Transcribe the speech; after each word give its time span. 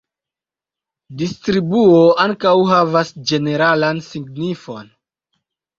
Distribuo 1.21 2.01
ankaŭ 2.25 2.55
havas 2.73 3.15
ĝeneralan 3.33 4.05
signifon. 4.11 4.95